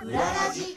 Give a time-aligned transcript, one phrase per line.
[0.00, 0.76] 裏ラジ。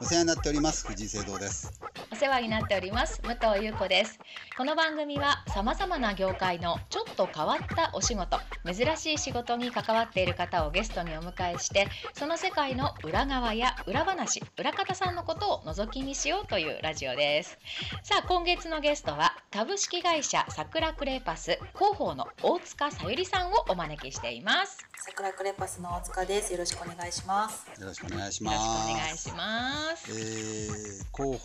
[0.00, 1.80] お世話になっております藤井聖堂です。
[2.10, 4.18] お世話になっております武藤優子です。
[4.56, 17.58] この番組は様々な業界のちょっと変わったお仕事珍しい仕事に関わっている方をゲストにお迎えしてその世界の裏側や裏話裏方さんのことを覗き見しようというラジオです。
[18.02, 24.84] さあ今月のゲストは株式会社桜クレーパス広報の大塚さゆりさんをお招きしています。
[24.98, 26.52] 桜クレパスの大塚です。
[26.52, 27.64] よろしくお願いします。
[27.80, 30.10] よろしくお願いしよろしますくお願いします。
[30.10, 31.38] えー広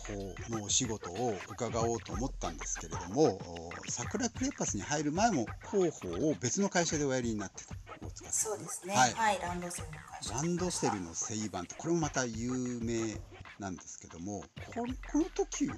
[0.48, 8.94] 報のお仕事を伺おうと思ったんですけれどもお桜クレパスに入る前も広報を別の会社でおやりになってた大塚さんそうですね。
[8.94, 10.34] ははいい、ランドセルの会社。
[10.34, 13.16] ランドセルのセイバンってこれもまた有名
[13.60, 14.42] なんですけども
[14.74, 15.68] この時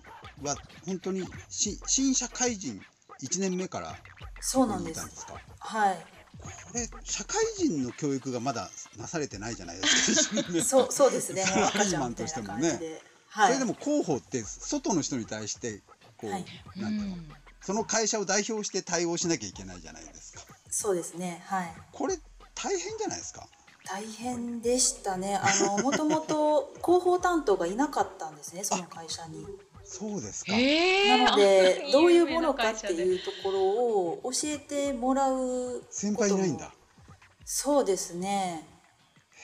[0.42, 2.80] は本当にし新社会人
[3.20, 3.96] 1年目から
[4.40, 5.26] そうなんです。
[5.26, 5.34] か？
[5.58, 6.06] はい。
[6.40, 10.42] これ社会人の教育がまだなされてないじゃないですか。
[10.64, 11.42] そうそうですね。
[11.44, 13.00] サラリーマンとしてもね。
[13.28, 13.46] はい。
[13.48, 15.80] それでも広報って外の人に対して
[16.16, 16.46] こう、はい。
[16.76, 17.10] なんていう。
[17.10, 17.28] のうん。
[17.60, 20.40] その会社を代表して対応しなきゃいけないじゃないですか。
[20.68, 21.44] そうですね。
[21.46, 21.74] はい。
[21.92, 22.18] これ
[22.56, 23.46] 大変じゃないですか？
[23.84, 25.36] 大変でしたね。
[25.36, 29.46] あのもともと広報担当がいなかったんですねその会社に。
[29.84, 36.72] そうですか、えなのでどういうものかってういうところを教えてもらう先輩いないんだ。
[37.44, 38.66] そうですね。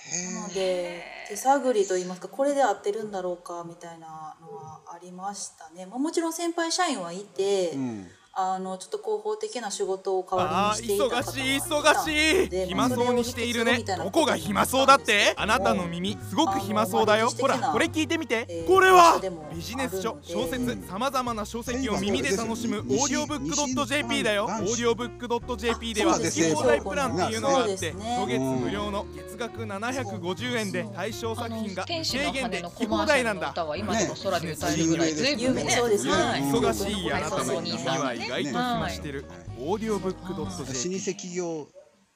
[0.08, 8.06] へなので手探りと言いますかこれで合ってるんだろうかみたいなのはありましたね、まあ、もちろん先輩社員はいて、え、うん、
[8.40, 12.04] あのちょっと広報的な仕事を代わありにしていた方ー忙しい忙
[12.44, 13.82] しでい暇そうにしているね。
[13.96, 15.34] どこが暇そうだって？
[15.36, 17.30] あなたの耳すごく暇そうだよ。
[17.30, 18.46] ほらこれ聞いてみて。
[18.48, 19.20] えーこれは
[19.52, 39.24] ビジネス書小説さまざまな書籍を耳で楽しむオーディオブックドット JP だよオーディオブックドット JP では好き放題プランっていうのがあって初月無料の月額750円で対象作品が制限で聞き放題なんだの歌は今でも空で歌えるぐらいね忙しいあなたの耳は意外と暇してる。
[39.58, 40.72] オーディオブックドット老舗
[41.12, 41.66] 企業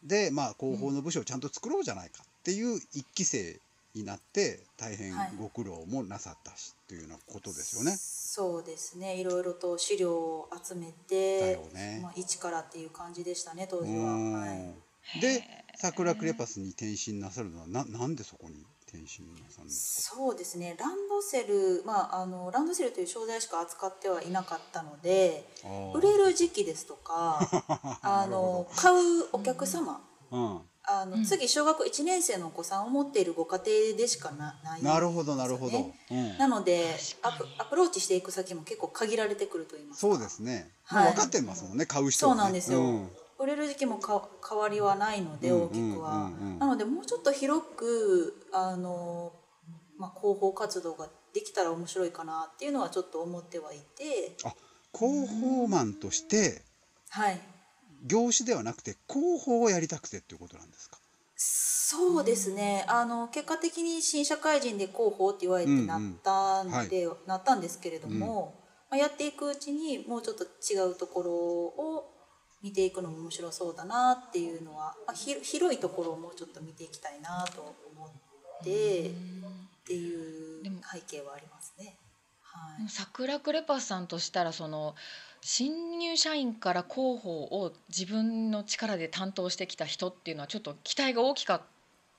[0.02, 3.58] で、まあ、広報の部署をちゃんと作ろうじゃないかっていう一期生
[3.94, 5.32] になって大変はい。
[5.38, 7.96] ご苦労もなさったしというようなことですよね。
[7.96, 9.16] そうですね。
[9.16, 12.00] いろいろと資料を集めだてよ、ね。
[12.02, 15.42] まあ、一からっていう感じでしたね当う時は、はい、んで
[15.76, 18.66] 桜クレパスに転身なさるのはななんでそこに？
[18.92, 20.76] 転身なさるんそうですね。
[20.78, 25.48] ランドセル、まあ、あのランドセルという商材しか扱ってはいなかったので
[25.94, 27.40] 売れる時期ですとか
[28.02, 30.60] あの買うお客様うん。
[30.84, 40.12] あの、次小学校1年生のお子さんを持っているご家庭でしかなないなるほどなるほど、うん、なのでアプアプローチしていく先も結構限られてくると言いますか。
[40.12, 41.04] そうですね、はい。
[41.04, 41.86] もう分かってますもんね。
[41.86, 43.10] 買う人は、ね、そうなんですよ、うん
[43.42, 46.58] 売れる時期もか変わりはないのでうん大きくは、うんうんうん。
[46.58, 49.32] なのでもうちょっと広くあの、
[49.98, 54.36] まあ、広報活動ができたら面白いかなっていうのはちょっと思ってはいて。
[54.44, 54.54] あ
[54.94, 56.62] 広報マンとして
[57.10, 57.40] はい。
[58.04, 60.98] 業種ではなくて広報をやりたくてっていうことなんですか？
[61.36, 62.84] そうですね。
[62.88, 68.54] あの結果的に新社会人で広報って言われてなったんで、なったんですけれども、
[68.90, 72.21] まあ、やっていくうちにもうちょっと違うところを
[72.62, 79.12] 見ていくのも面白そうだなっていうのは、まあ、ひ広いところをもうちょっと見ていきたいなと思ってっ
[79.84, 80.62] ていう
[80.92, 81.96] 背景はありますね。
[82.42, 84.94] はい、桜クレパスさんとしたらその
[85.40, 91.62] 新入社員から広報を自分の力で担当してきた人っていうのはちょっと期待が大きかっ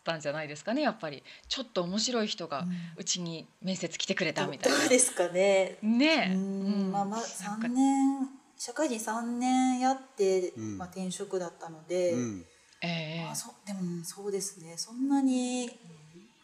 [0.04, 2.66] たんじゃないですかねやっぱりちょっと面白い人が
[2.98, 4.80] うちに面接来てくれたみたいな。
[4.80, 5.78] どうですかね。
[5.82, 10.78] ねえ、うんまあまあなんか3年社会人3年やって、うん。
[10.78, 12.14] まあ、転職だったので。
[12.14, 12.46] うん。
[12.82, 13.28] ええ。
[13.30, 14.76] あそでもそうですね。
[14.78, 15.70] そんなに、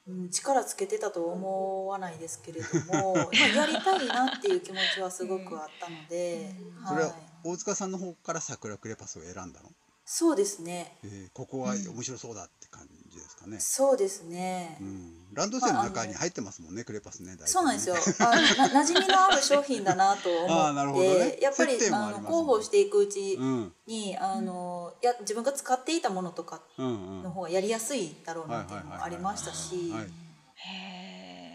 [0.06, 6.54] うん、力つけてたと思わないですけれども、まあ、やりたいなっていう気持ちはすごくあったので、
[6.86, 7.16] それははい、
[7.46, 9.70] 大塚さんの方から桜クレパスを選んだの、
[10.04, 10.98] そうですね。
[11.04, 17.38] えーここは面白そうだって感じですかね、そうですね、うん、ランドセルの中に入ってますもんねクレパスねね。
[17.46, 17.96] そうなんですよ。
[18.20, 21.00] あな馴染みのある商品だなと思って、
[21.32, 21.40] ね。
[21.42, 23.74] やっぱりあのありますもん広報していくうちうん。
[23.88, 29.94] に、あのや自分が使っていたものとかの方がやりやすいだろうなっていうのもありましたし。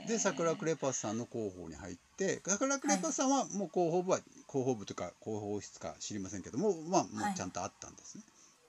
[0.09, 7.33] で桜クレパスさんの広報に入って桜クレパスさんはもう広報部は広報部というか広報室か知りませんけどもまあもはい。
[7.33, 8.25] うちゃんとあったんですね、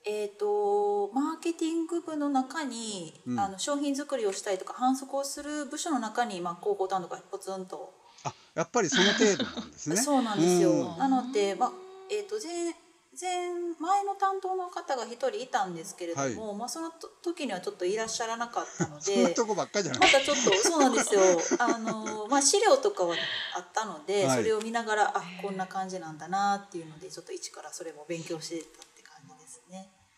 [0.08, 3.40] えー、とマーケティング部の中に、うん。
[3.40, 7.92] あの商品作りをしたりとか販促をする部署の中に、まあ、広報担当がポツンと、
[8.24, 9.96] あやっぱりその 程度なんですね。
[9.96, 10.98] そうなんですよ、うん。
[10.98, 11.72] なので、まあ
[12.08, 12.74] えー、と前
[13.18, 13.50] 前
[13.80, 16.92] 前の担当の方が一人いたんですけれども、はまあその
[17.22, 20.12] 時にはちょっといらっしゃらなかったので とこばっかりじゃない。
[20.12, 21.20] またちょっとそうなんですよ。
[21.58, 23.16] あの、まあ、資料とかは
[23.54, 24.38] あったので、はい。
[24.38, 28.85] それを見ながらあこんな感じなんだなっていうのでちょっと一からそれも勉強してた。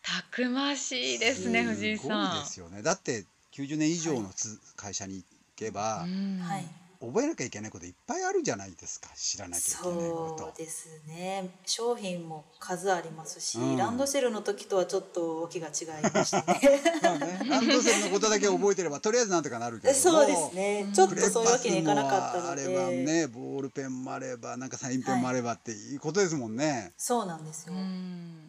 [0.09, 2.81] たくましいですね、す藤井ごさんいですよね。
[2.81, 5.25] だって90年以上のつ、会社に行
[5.55, 6.65] けば、うんはい。
[6.99, 11.49] 覚えなきゃいけないこといっぱいあるじゃないですか知らなきゃいけないこそうとですね。
[11.65, 13.77] 商品も数ありますし、うん。
[13.77, 16.81] ランドセルの時とはちょっと大きが違いましたね。
[17.03, 19.99] まあねランドセルのことだけ覚えてればとりあえずなんとかなるけども。
[19.99, 20.91] そうですね。
[20.93, 28.48] ちょっとそういうわけにいかなかったのパスもあればで、ねボールペンもあればなんかサインペンもあればっていうことですもんね、そうなんですよ、うん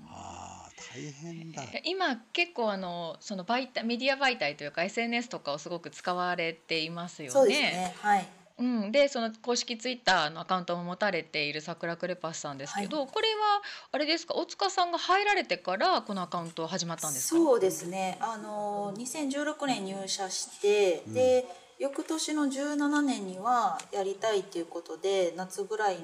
[0.92, 1.62] 大変だ。
[1.84, 7.32] 今結構あのその媒体メディア媒体というか SNS とかをすごく使われていますよね。
[7.32, 8.28] そうですねはい。
[8.58, 14.34] うん、でその公式ツイッターのアカウントも持たれている桜クレパスさんですけど、これはあれですか？
[14.34, 17.38] 大塚さんが入られてからこのアカウント始まったんですか？
[17.40, 18.18] そうですね。
[18.20, 21.46] あの2016年入社して、で
[21.80, 26.02] 翌年の17年にはやりたいっていうことで夏ぐらいに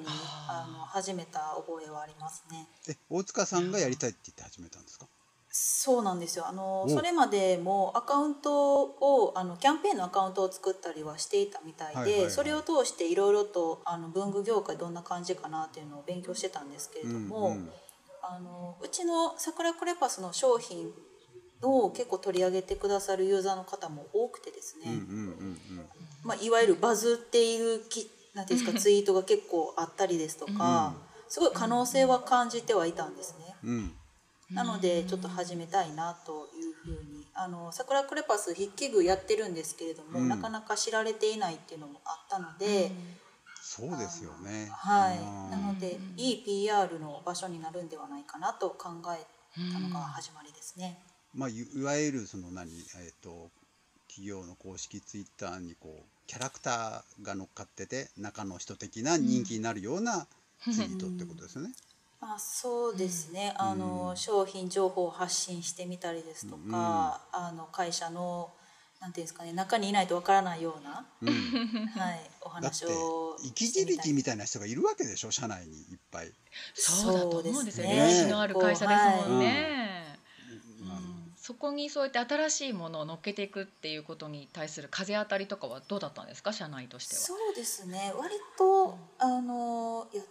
[0.48, 2.66] あの始めた覚えはありますね。
[2.88, 5.06] え大塚さんがやりたいって言って始めたんですか？
[5.50, 6.46] そうなんですよ。
[6.48, 12.30] あのおそれまでもアカウントをあのキャンペーンのアカウントを作ったりはしていたみたいで、はいはいはい。
[12.30, 17.70] それを通していろいろとあの文具業界どんな感じかなっていうのを勉強してたんですけれども、うんうん。
[18.22, 20.90] あのうちの桜クレパスの商品
[21.66, 25.58] を結構取り上げてくださるユーザーの方も多くてですね、うんうんうん
[26.24, 30.94] まあ、いわゆるバズっているきなんていうんですか ツイートが結構あったりですとか、
[31.28, 33.56] すごい可能性は感じてはいたんですね。
[33.64, 33.70] うん。
[33.70, 33.96] うん
[34.48, 40.28] なのでちょっと始めたいなというふうにあの桜クレパス筆記具やってるんですけれども、うん。
[40.28, 42.92] なかなか知られていないっていうのもあったので、
[43.60, 44.70] そうですよね。
[44.72, 45.18] はい。
[45.18, 45.50] うん。
[45.50, 49.26] なのでいい PR の場所になるんではないかなと考え
[49.72, 51.02] たのが始まりですね。
[51.36, 53.50] まあいいわゆるその何えっ、と
[54.08, 60.26] 企業の公式ツイッターにこうキャラクターが乗っかってて中の人的な人気になるような
[60.62, 61.72] ツイートってことですよね。
[62.18, 68.50] まあ、そうですね、あの商品情報を発信してみたりですとか、あの会社の
[69.00, 71.28] なんていうんですかね中にいないとわからないような、うん、
[71.94, 76.32] はい、おだって話を生き字引みたいな人がいるわけでしょ社内にいっぱい。
[76.74, 77.90] そうだと思うんですよね。
[77.90, 79.85] そうです歴史のある会社ですもんね。
[81.48, 86.52] うんうんそこにそうやって新しいものを乗っけていくっていうことに対する風当たりとかはどうだったんですか？
[86.52, 87.20] 社内としては。
[87.20, 88.12] そうですね。
[88.18, 90.24] 割とあのやっ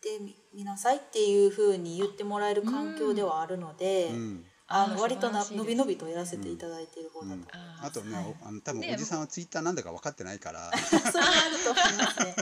[0.00, 4.44] てみみなさいっていうふうに言ってもらえる環境ではあるので、うん。
[4.72, 7.46] あの割とな素晴らしいですのびのびとやらせていただいている方だと思いま
[7.82, 7.86] す。
[7.86, 12.36] あとね、はいおあの多分ねおじさんはツイッターなんだか分かってないから、 それはあると思いますね。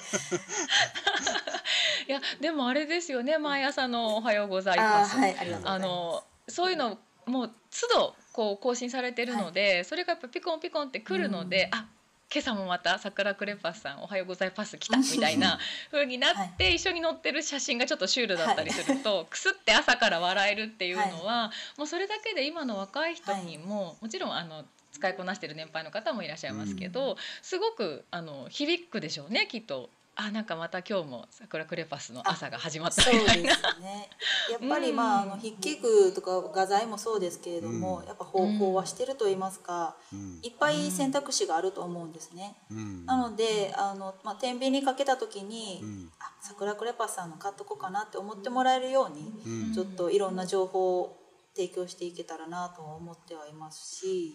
[2.06, 3.38] いやでもあれですよね。
[3.38, 5.84] 毎朝の「おはようございあます」ーはいありがとうございます。
[5.84, 6.98] あのそういうの
[7.28, 7.50] もう
[7.92, 11.86] 都度こう更新されてるので、それがやっぱピコンピコンってくるので、あ
[12.32, 15.58] 今朝もまた桜クレパスさんおはようございます来たみたいな
[15.90, 29.88] 風になって、一緒に載ってる写真がちょっとシュールだったりすると、くすって朝から笑えるっていうのは、もうそれだけで今の若い人にも、もちろんあの使いこなしてる年配の方もいらっしゃいますけど、すごくあの響くでしょうねきっと。
[30.20, 33.50] あなんかまた今日も桜クレパスの朝が始まったそうですみたいな。
[33.79, 34.11] ね。
[34.50, 34.97] やっぱりうん。
[34.97, 38.06] まああの筆記具とか画材もそうですけれども、うん。
[38.06, 40.40] やっぱ方法はしてると言いますか、うん。
[40.42, 42.57] いっぱい選択肢があると思うんですね。
[42.69, 43.07] うん。
[43.07, 46.11] なのであのまあ天秤にかけた時に、うん。
[46.19, 49.73] あ桜クレパスさんの買っとこうかなって思ってもらえるように、うん。
[49.73, 51.16] ちょっといろんな情報を
[51.54, 54.35] 提供していけたらなとは思ってはいますし、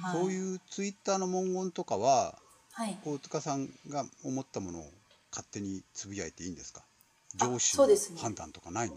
[0.00, 2.38] はい、そういうツイッターの文言とかは
[2.70, 2.96] はい。
[3.04, 4.82] 大塚さんが思ったものを
[5.30, 6.82] 勝手につぶやいていいんですか？
[7.40, 7.86] あ上司の
[8.18, 8.96] 判断とかないんだ。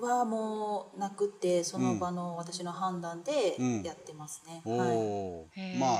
[0.00, 3.82] はもうなくてその場の私の判断でうん。
[3.82, 4.62] やってますね。
[4.64, 4.88] おはい。
[4.88, 5.78] おへー。
[5.78, 5.98] まあ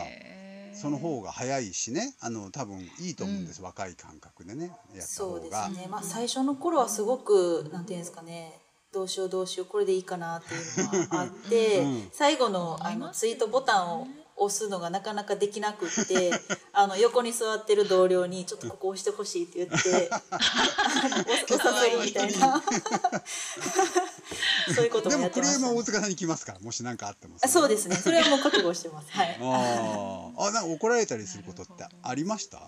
[0.74, 2.14] その方が早いしね。
[2.20, 5.86] あの多分いいと思うんです、若い感覚でねやったそうで方がすね。
[5.90, 8.58] まあ最初の頃はすごくなんていうんですかね。
[8.92, 12.08] どうしようどうしようこれでいいかなっていうのがあって、うん。
[12.12, 16.32] 最後のあのツイートボタンを押すのがなかなかできなくって
[16.72, 22.62] あの横に座ってる同僚に「ちょっとここ押してほしい」って言って押 押させるみたいな。
[24.74, 27.36] そういうことでもやってました、もクレームは大ね、塚さんに来ますからもし何かあっても。
[27.42, 27.96] あそうですね。
[27.96, 29.10] それはもう覚悟してます。
[29.10, 29.36] はい。
[29.40, 32.58] あーあなんか怒られたりすることってありました？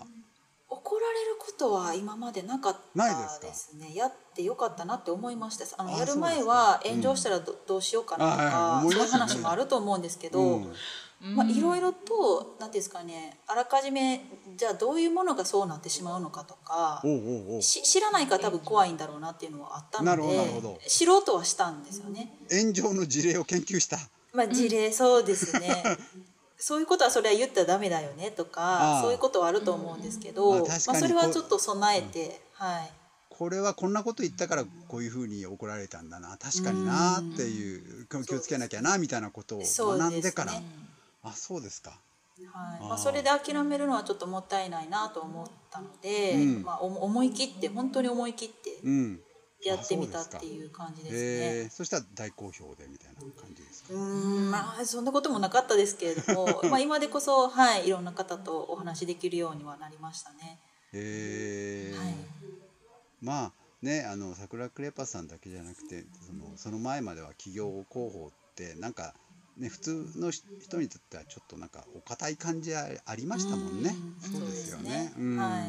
[0.69, 3.93] 怒怒られることは今までなかったですね。
[3.93, 5.65] やってよかったなって思いました。
[5.77, 10.61] あのやる前は炎上したらど,、うどうしようかなとか、そういう話もあると思うんですけど、
[11.19, 14.21] まあ、いろいろと何ていうんですかねあらかじめ
[14.55, 17.01] じゃあどういうものがそうなってしまうのかとか
[17.59, 22.37] 知らないから多分怖いんだろうなっていうのはあったので知ろうとはしたんですよね。
[22.51, 23.97] 炎上の事例を研究した。
[24.33, 25.83] まあ、事例、そうですね。
[26.59, 32.91] そういうことはそれは言ったらダメだよねとかそういうことはあると思うんですけど、まあ、それはちょっと備えて、はい。
[33.29, 36.37] これはこんなこと言ったからこういうふうに怒られたんだな。
[36.37, 40.63] 確かになっていう気をつけなきゃなみたいなことを学んでから、ね、
[41.29, 41.99] あそうですか。
[42.53, 48.77] はいまあ、それで諦めるのはちょっともったいないなと思ったので、うん、まあ、思い切って本当に思い切って
[49.67, 51.19] やってみたっていう感じですね。
[51.19, 53.93] えー、そしたら大好評でみたいな感じですか？
[53.95, 60.59] うんまあそんなこともなかったですけれども、 まあ今でこそはいいろんな方とお話しできるようにはなりましたね。
[60.93, 62.15] へえー、はい。
[63.19, 69.15] まあねあの桜クレパさんだけじゃなくてそのその前までは企業広報ってなんか。
[69.57, 72.85] ね、普通の人にとってはちょっとなんかお堅い感じあ
[73.15, 73.95] りましたもんね。
[74.23, 75.13] うそうですよね。
[75.17, 75.63] うん、はい。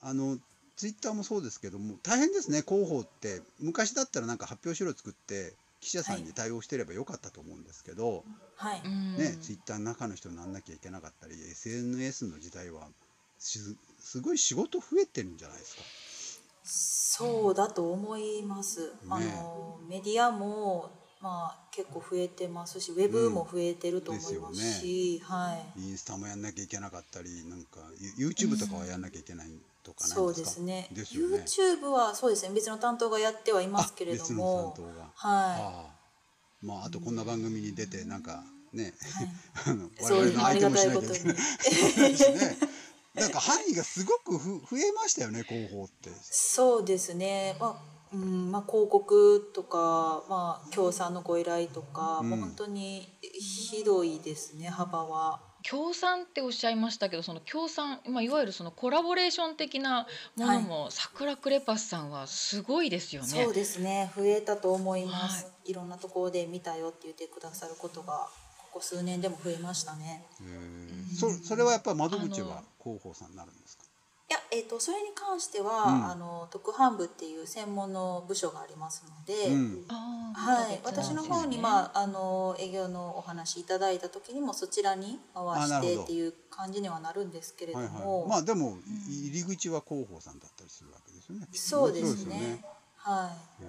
[0.00, 0.38] あの
[0.76, 3.40] ツイッターもそうですけども大変ですね広報って。
[3.60, 8.24] 昔だったらなんか発表資料作って記者さんに対応してればよかったと思うんですけど、
[8.56, 8.82] はい。
[9.18, 12.88] ね、ツイッターの中の人になんなきゃいけなかったり SNS の時代は
[13.38, 13.76] す
[14.20, 15.82] ごい仕事増えてるんじゃないですか
[16.66, 18.80] そうだと思います。
[18.80, 27.80] ね、あのメディアもまあ結構増えてますしウェブも増えてると思いますし、うんね、はい、インスタもやんなきゃいけなかったりなんか
[28.18, 29.48] YouTube とかはやんなきゃいけない
[29.84, 30.88] とかそうですね。
[30.92, 31.38] ですね。
[31.38, 32.54] YouTube はそうですね。
[32.54, 34.74] 別の担当がやってはいますけれども。
[34.74, 35.10] 別の担当が。
[35.14, 35.90] は
[36.62, 38.42] い、まああとこんな番組に出てなんか
[38.72, 38.92] ね、
[39.54, 42.56] はい、 我々の相手もしなきゃいけない
[43.16, 46.10] なんか範囲がすごくふ増えましたよね広報って。
[46.22, 47.56] そうですね。
[47.58, 55.40] まあうんまあ、広告とか、まあ、協賛のご依頼とか、うん、もう本当にひどいですね幅は。
[55.62, 60.06] 協賛っておっしゃいましたけどその協賛、まあ、いわゆるそのコラボレーション的な
[60.36, 63.28] ものも、はい、桜クレパスさんはすごいですよね。
[63.28, 64.12] そうですね。
[64.16, 68.28] 増えたと思います、はい、いろんなところで見たよって言ってくださることが
[68.80, 70.26] 数年でも増えましたね。
[71.18, 73.84] そそれはやっぱり窓口は広報さんになるんですか？
[74.28, 88.78] いや、えーと、それに関しては、うん、あの特販部っていう専門の部署がありますので、うん、はい、私の方に、まあ、あの営業のお話いただいた時にもそちらに回してっていう感じにはなるんですけれども、はいはい、まあでも
[89.08, 91.46] 入り口は広報さんだったりするわけですよね。
[91.52, 92.34] そうですね。
[92.34, 92.64] ね。
[92.96, 93.66] はい。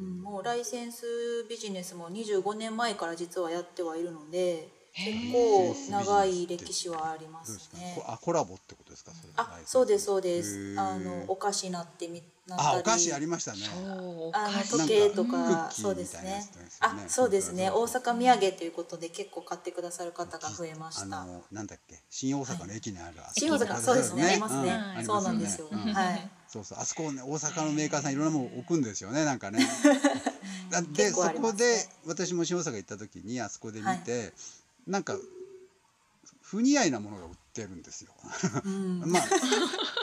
[0.00, 1.04] もうライセンス
[1.48, 4.79] ビジネスも25年前から実はやってはいるので。
[4.92, 8.02] 結構長い歴史はありますね。
[8.06, 9.12] あコラボってことですか？
[9.12, 10.74] それあそうですそうです。
[10.78, 12.76] あのお菓子なってみなったり。
[12.76, 13.60] あお菓子ありましたね。
[14.34, 15.70] あの時計とか。
[15.72, 16.44] そうですね。
[16.80, 17.70] あそうですね。
[17.70, 21.02] 大阪土産ということで結構買ってくださる方が増えました。
[21.02, 22.00] あのなんだっけ？
[22.10, 24.24] 新大阪の駅にある、新大阪そうですね。
[24.24, 25.04] ありますね。
[25.06, 25.68] そうなんですよ。
[25.70, 26.30] はい。
[26.48, 26.78] そうそう。
[26.80, 29.24] あそこね大阪のメーカーさんいろんなもの置くんですよね。
[29.24, 29.60] なんかね。
[30.92, 34.32] でそこで私も新大阪行った時にあそこで見て。
[34.86, 35.16] なんか
[36.42, 38.12] 不似合いなものが売ってるんですよ。
[38.64, 39.22] うん、 まあ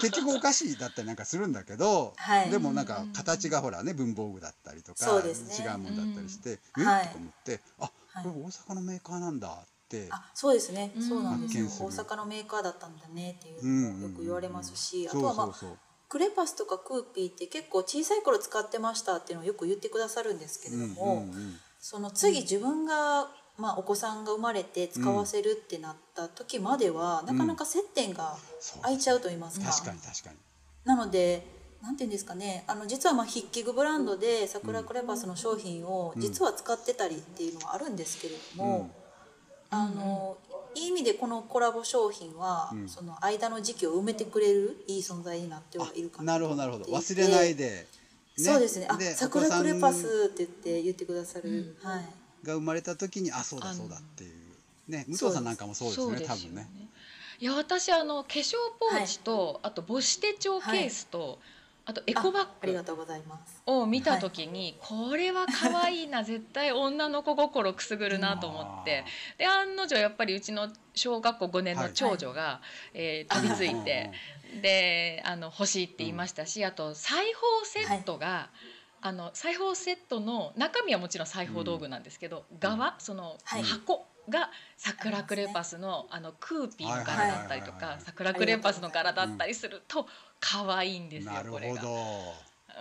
[0.01, 7.93] 結局お菓子だったりなんかするんだけど、はい、でもなんか形がほらね文房具だったりとか、ね、違うものだったりして、うん、えっ、と思って、あこ
[8.23, 10.07] れ大阪のメーカーなんだって。
[10.09, 11.65] あそうですね、そうなんですよ。
[11.65, 15.77] 大阪のメーカーだったんだねっていうのよく言われますし、あとはまあ
[16.09, 28.35] クレパスとかクーピーって結構小さい頃使ってましたっていうのをよく言ってくださるんですけれども、うんうんうん、その次自分がまあ、お子さんが生まれて使わせるってなった時までは、うん、なかなか接点が
[28.83, 29.71] 空いちゃうと言いますか。
[29.71, 30.35] 確かに確かに。
[30.85, 31.43] なので
[31.81, 32.63] なんていうんですかね。
[32.67, 38.91] あの実はまあ筆記具ブランドで桜クレパスの商品を実は使ってたりっていうのはあるんですけれども、
[39.71, 40.37] うん、あの
[40.75, 46.85] いい意味でこのコラボ商品は、うん、その間の時期を埋めてくれるいい存在になってはいるかななるほどなるほど。
[46.85, 47.85] 忘れないで、ね、
[48.37, 48.87] そうですね。
[48.87, 52.05] あ桜クレパスって言って言ってくださる、はい
[52.43, 54.47] が生まれた時にあそうだそうだっていう。
[54.87, 56.67] ね武藤さんなんかもそうですよね多分ね。
[57.39, 61.37] いや私あの化粧ポーチと、はい、あと母子手帳ケースと、はい、
[61.85, 63.61] あとエコバッグありがとうございます。
[63.67, 69.03] を見た時に、はい、これは可愛いな絶対女の子心くすぐるなと思って。
[69.37, 72.61] で案の定やっぱりうちの小学校5年の長女が、は
[72.93, 74.11] い、えー、飛びついて
[74.61, 78.49] であの欲しいって言いましたし、うん、あと裁縫セットが、
[79.01, 90.07] あの裁縫セットの中身はもちろん裁縫道具なんですけど、うん、側その箱が桜クレパスのあのクーピーの柄だったりとか桜クレパスの柄だったりすると
[90.39, 91.81] 可愛いんですよ、これが。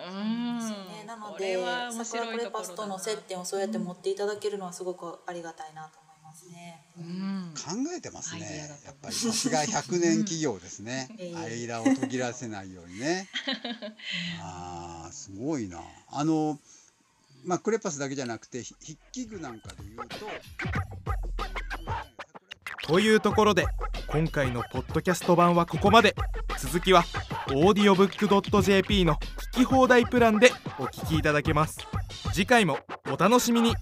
[0.09, 0.59] うん。
[0.59, 1.57] ね、なので
[1.91, 6.06] 桜クレパスとの接点をそうやって持っていただけるのはすごくありがたいなと思い
[6.47, 6.83] ますね。
[6.99, 8.69] うん、考えてますね。
[8.85, 11.09] やっぱりさすが100年企業ですね。
[11.35, 13.29] 間を途切らせないようにね。
[14.41, 15.81] ああすごいな。
[16.09, 16.59] あの
[17.45, 20.27] まあクレパスだけじゃなくて筆記具なんかで言うと。
[22.87, 23.67] というところで
[24.07, 26.15] 今回のポッドキャスト版はここまで
[26.57, 27.03] 続きは
[27.49, 29.19] audiobook.jp の聞
[29.51, 31.79] き放題プランでお聞きいただけます
[32.33, 32.79] 次回も
[33.11, 33.75] お楽しみに